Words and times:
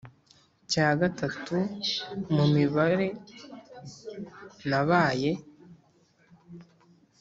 Cya 0.71 0.87
gatatu 1.01 1.57
mu 2.35 2.45
mibare 2.53 3.07
nabaye 4.69 5.31